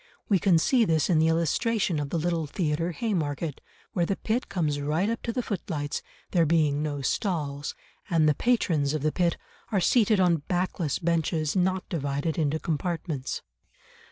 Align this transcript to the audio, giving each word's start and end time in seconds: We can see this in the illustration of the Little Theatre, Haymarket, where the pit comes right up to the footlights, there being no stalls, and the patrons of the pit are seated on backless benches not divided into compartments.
We 0.29 0.39
can 0.39 0.57
see 0.57 0.83
this 0.83 1.11
in 1.11 1.19
the 1.19 1.27
illustration 1.27 1.99
of 1.99 2.09
the 2.09 2.17
Little 2.17 2.47
Theatre, 2.47 2.91
Haymarket, 2.91 3.61
where 3.93 4.07
the 4.07 4.15
pit 4.15 4.49
comes 4.49 4.81
right 4.81 5.07
up 5.07 5.21
to 5.21 5.31
the 5.31 5.43
footlights, 5.43 6.01
there 6.31 6.47
being 6.47 6.81
no 6.81 7.03
stalls, 7.03 7.75
and 8.09 8.27
the 8.27 8.33
patrons 8.33 8.95
of 8.95 9.03
the 9.03 9.11
pit 9.11 9.37
are 9.71 9.79
seated 9.79 10.19
on 10.19 10.37
backless 10.47 10.97
benches 10.97 11.55
not 11.55 11.87
divided 11.87 12.39
into 12.39 12.57
compartments. 12.57 13.43